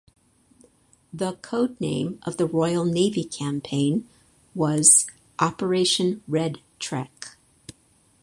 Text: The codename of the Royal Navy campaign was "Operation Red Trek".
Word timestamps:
The 1.13 1.33
codename 1.33 2.17
of 2.25 2.37
the 2.37 2.47
Royal 2.47 2.85
Navy 2.85 3.23
campaign 3.23 4.09
was 4.55 5.05
"Operation 5.37 6.23
Red 6.27 6.57
Trek". 6.79 7.37